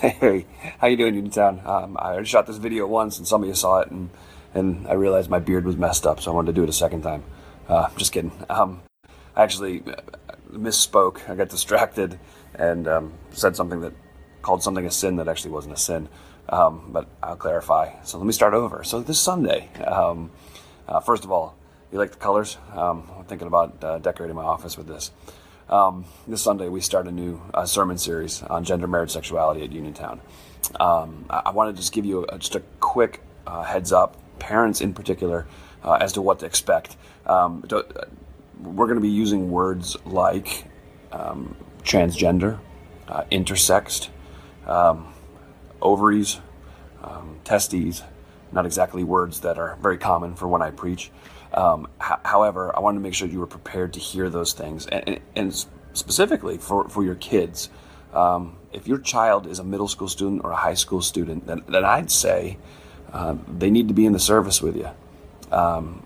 [0.00, 0.46] Hey,
[0.78, 1.60] how you doing, Uniontown?
[1.64, 4.10] Um, I already shot this video once, and some of you saw it, and
[4.54, 6.72] and I realized my beard was messed up, so I wanted to do it a
[6.72, 7.24] second time.
[7.68, 8.30] Uh, just kidding.
[8.48, 8.82] Um,
[9.34, 9.96] I actually uh,
[10.52, 11.28] misspoke.
[11.28, 12.20] I got distracted
[12.54, 13.92] and um, said something that
[14.40, 16.08] called something a sin that actually wasn't a sin.
[16.48, 18.00] Um, but I'll clarify.
[18.04, 18.84] So let me start over.
[18.84, 20.30] So this Sunday, um,
[20.86, 21.56] uh, first of all,
[21.90, 22.56] you like the colors?
[22.72, 25.10] Um, I'm thinking about uh, decorating my office with this.
[25.68, 29.72] Um, this Sunday, we start a new uh, sermon series on gender, marriage, sexuality at
[29.72, 30.20] Uniontown.
[30.80, 34.16] Um, I, I want to just give you a, just a quick uh, heads up,
[34.38, 35.46] parents in particular,
[35.84, 36.96] uh, as to what to expect.
[37.26, 38.04] Um, to, uh,
[38.62, 40.64] we're going to be using words like
[41.12, 42.58] um, transgender,
[43.06, 44.08] uh, intersexed,
[44.66, 45.12] um,
[45.82, 46.40] ovaries,
[47.02, 48.02] um, testes,
[48.52, 51.10] not exactly words that are very common for when I preach.
[51.52, 54.86] Um, h- however, I wanted to make sure you were prepared to hear those things,
[54.86, 57.70] and, and, and specifically for, for your kids.
[58.12, 61.62] Um, if your child is a middle school student or a high school student, then,
[61.68, 62.58] then I'd say
[63.12, 64.88] uh, they need to be in the service with you.
[65.50, 66.02] Um,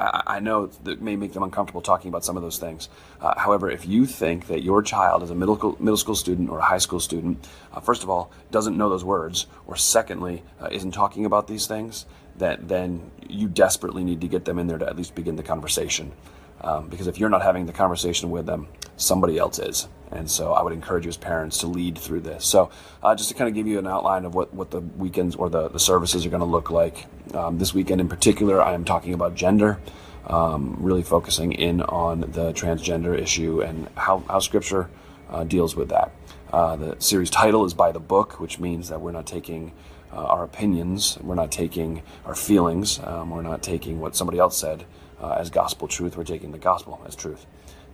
[0.00, 2.88] I, know that may make them uncomfortable talking about some of those things.
[3.20, 6.50] Uh, however, if you think that your child is a middle school, middle school student
[6.50, 10.42] or a high school student, uh, first of all, doesn't know those words, or secondly,
[10.60, 14.68] uh, isn't talking about these things, that then you desperately need to get them in
[14.68, 16.12] there to at least begin the conversation.
[16.60, 19.88] Um, because if you're not having the conversation with them, somebody else is.
[20.10, 22.44] And so I would encourage you as parents to lead through this.
[22.44, 22.70] So
[23.02, 25.48] uh, just to kind of give you an outline of what, what the weekends or
[25.48, 27.06] the, the services are going to look like.
[27.34, 29.78] Um, this weekend in particular, I am talking about gender,
[30.26, 34.88] um, really focusing in on the transgender issue and how, how Scripture
[35.30, 36.12] uh, deals with that.
[36.52, 39.72] Uh, the series title is By the Book, which means that we're not taking
[40.12, 44.56] uh, our opinions, we're not taking our feelings, um, we're not taking what somebody else
[44.56, 44.84] said
[45.20, 47.44] uh, as gospel truth, we're taking the gospel as truth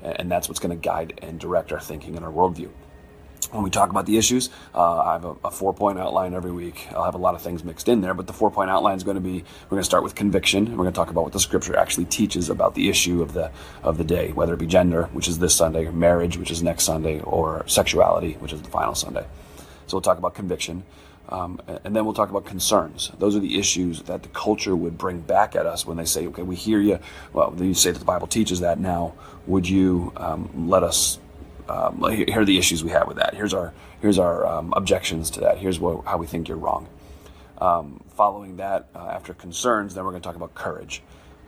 [0.05, 2.69] and that's what's going to guide and direct our thinking and our worldview.
[3.53, 6.51] When we talk about the issues, uh, I have a, a, four point outline every
[6.51, 6.89] week.
[6.93, 9.05] I'll have a lot of things mixed in there, but the four point outline is
[9.05, 11.25] going to be we're going to start with conviction, and we're going to talk about
[11.25, 13.51] what the scripture actually teaches about the issue of the
[13.83, 16.63] of the day, whether it be gender, which is this Sunday, or marriage, which is
[16.63, 19.27] next Sunday, or sexuality, which is the final Sunday.
[19.87, 20.85] So we'll talk about conviction.
[21.29, 23.11] Um, and then we'll talk about concerns.
[23.19, 26.27] Those are the issues that the culture would bring back at us when they say,
[26.27, 26.99] okay, we hear you.
[27.33, 29.15] Well, you say that the Bible teaches that now.
[29.47, 31.19] Would you um, let us
[31.69, 33.35] um, here are the issues we have with that?
[33.35, 35.59] Here's our, here's our um, objections to that.
[35.59, 36.89] Here's what, how we think you're wrong.
[37.59, 41.03] Um, following that, uh, after concerns, then we're going to talk about courage.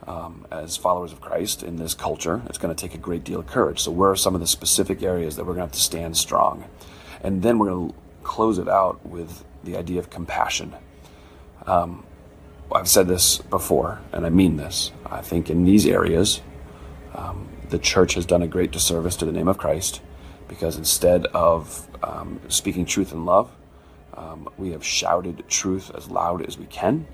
[0.06, 3.40] Um, as followers of Christ in this culture, it's going to take a great deal
[3.40, 3.80] of courage.
[3.80, 6.16] So, where are some of the specific areas that we're going to have to stand
[6.16, 6.64] strong?
[7.22, 10.76] And then we're going to close it out with the idea of compassion.
[11.66, 12.04] Um,
[12.72, 14.92] I've said this before, and I mean this.
[15.04, 16.40] I think in these areas,
[17.14, 20.00] um, the church has done a great disservice to the name of Christ
[20.48, 23.50] because instead of um, speaking truth in love,
[24.14, 27.06] um, we have shouted truth as loud as we can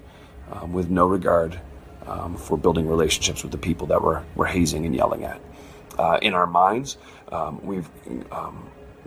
[0.53, 1.61] um, with no regard
[2.07, 5.41] um, for building relationships with the people that we're, we're hazing and yelling at.
[5.99, 6.97] Uh, in our minds,
[7.63, 7.89] we've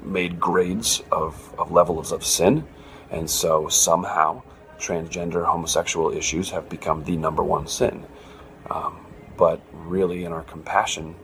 [0.01, 2.65] made grades of, of levels of sin
[3.11, 4.41] and so somehow
[4.77, 8.05] transgender homosexual issues have become the number one sin.
[8.69, 9.05] Um,
[9.37, 11.15] but really, in our compassion,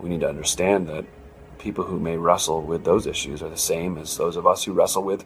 [0.00, 1.04] we need to understand that
[1.58, 4.72] people who may wrestle with those issues are the same as those of us who
[4.72, 5.24] wrestle with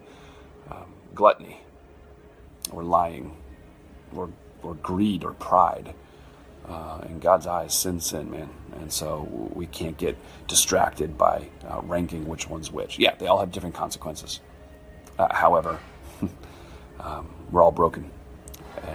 [0.70, 1.60] um, gluttony
[2.70, 3.36] or lying
[4.14, 4.30] or,
[4.62, 5.94] or greed or pride.
[6.68, 8.48] Uh, in God's eyes, sin, sin, man.
[8.76, 10.16] And so we can't get
[10.46, 12.96] distracted by uh, ranking which one's which.
[12.96, 14.38] Yeah, they all have different consequences.
[15.18, 15.80] Uh, however,
[17.00, 18.08] um, we're all broken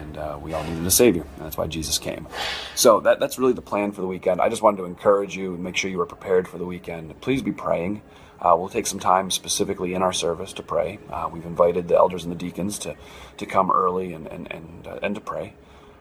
[0.06, 1.24] and uh, we all needed a savior.
[1.36, 2.28] And that's why Jesus came.
[2.76, 4.42] So that, that's really the plan for the weekend.
[4.42, 7.20] I just wanted to encourage you and make sure you were prepared for the weekend.
[7.22, 8.02] Please be praying.
[8.40, 11.00] Uh, we'll take some time specifically in our service to pray.
[11.10, 12.96] Uh, we've invited the elders and the deacons to,
[13.38, 15.54] to come early and, and, and, uh, and to pray.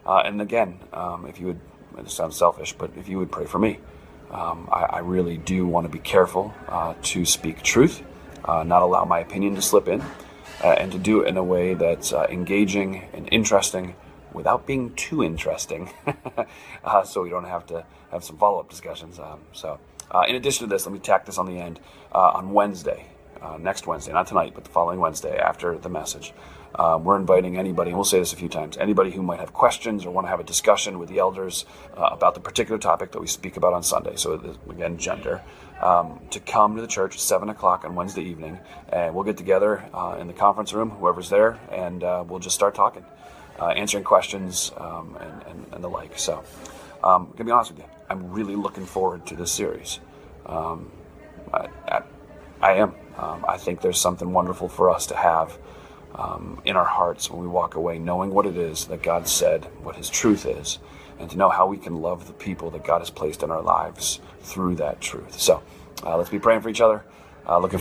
[0.05, 1.61] Uh, and again, um, if you would,
[1.97, 3.79] this sounds selfish, but if you would pray for me,
[4.31, 8.03] um, I, I, really do want to be careful uh, to speak truth,
[8.47, 10.03] not allow my opinion to slip in
[10.63, 13.95] uh, and to do it in a way that's uh, engaging and interesting
[14.33, 15.91] without being too interesting,
[16.85, 19.19] uh, so we don't have to have some follow up discussions.
[19.19, 19.79] Um, so,
[20.11, 21.81] uh, in addition to this, let me tack this on the end.
[22.13, 23.07] Uh, on Wednesday,
[23.41, 26.33] uh, next Wednesday, not tonight, but the following Wednesday after the message,
[26.77, 29.53] um, we're inviting anybody, and we'll say this a few times, anybody who might have
[29.53, 31.67] questions or want to have a discussion with the elders
[31.97, 34.17] uh, about the particular topic that we speak about on Sunday.
[34.17, 35.43] So, again, gender,
[35.81, 38.59] um, to come to the church at 7 o'clock on Wednesday evening.
[38.89, 42.57] And we'll get together uh, in the conference room, whoever's there, and uh, we'll just
[42.57, 43.05] start talking,
[43.61, 46.19] uh, answering questions um, and, and, and, the like.
[46.19, 46.43] So,
[47.05, 50.01] um, I'm going to be honest with you, I'm really looking forward to this series.
[50.47, 50.91] Um,
[51.53, 52.03] I, I,
[52.61, 52.95] I am.
[53.17, 55.57] um, I think there's something wonderful for us to have
[56.15, 59.65] um, in our hearts when we walk away, knowing what it is that God said,
[59.83, 60.79] what His truth is,
[61.19, 63.63] and to know how we can love the people that God has placed in our
[63.63, 65.41] lives through that truth.
[65.41, 65.63] So
[66.05, 67.05] uh, let's be praying for each other.
[67.47, 67.73] Uh, looking